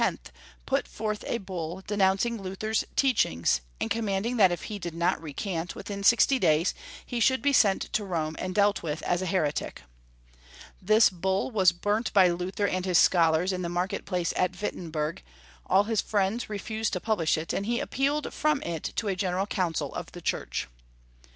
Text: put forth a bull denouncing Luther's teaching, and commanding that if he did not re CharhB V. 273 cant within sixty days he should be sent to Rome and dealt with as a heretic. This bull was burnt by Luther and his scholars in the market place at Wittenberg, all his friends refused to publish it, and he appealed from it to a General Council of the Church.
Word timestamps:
put 0.65 0.87
forth 0.87 1.23
a 1.27 1.37
bull 1.37 1.83
denouncing 1.85 2.41
Luther's 2.41 2.83
teaching, 2.95 3.45
and 3.79 3.91
commanding 3.91 4.35
that 4.37 4.51
if 4.51 4.63
he 4.63 4.79
did 4.79 4.95
not 4.95 5.21
re 5.21 5.31
CharhB 5.31 5.67
V. 5.67 5.67
273 5.67 5.67
cant 5.67 5.75
within 5.75 6.03
sixty 6.03 6.39
days 6.39 6.73
he 7.05 7.19
should 7.19 7.39
be 7.39 7.53
sent 7.53 7.83
to 7.93 8.03
Rome 8.03 8.35
and 8.39 8.55
dealt 8.55 8.81
with 8.81 9.03
as 9.03 9.21
a 9.21 9.27
heretic. 9.27 9.83
This 10.81 11.11
bull 11.11 11.51
was 11.51 11.71
burnt 11.71 12.11
by 12.13 12.29
Luther 12.29 12.65
and 12.65 12.83
his 12.83 12.97
scholars 12.97 13.53
in 13.53 13.61
the 13.61 13.69
market 13.69 14.07
place 14.07 14.33
at 14.35 14.59
Wittenberg, 14.59 15.21
all 15.67 15.83
his 15.83 16.01
friends 16.01 16.49
refused 16.49 16.93
to 16.93 16.99
publish 16.99 17.37
it, 17.37 17.53
and 17.53 17.67
he 17.67 17.79
appealed 17.79 18.33
from 18.33 18.59
it 18.63 18.93
to 18.95 19.07
a 19.07 19.15
General 19.15 19.45
Council 19.45 19.93
of 19.93 20.13
the 20.13 20.21
Church. 20.21 20.67